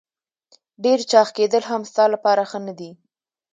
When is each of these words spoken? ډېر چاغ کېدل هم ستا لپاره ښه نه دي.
ډېر 0.83 0.99
چاغ 1.11 1.27
کېدل 1.37 1.63
هم 1.69 1.81
ستا 1.89 2.05
لپاره 2.13 2.43
ښه 2.49 2.59
نه 2.67 2.73
دي. 2.79 2.91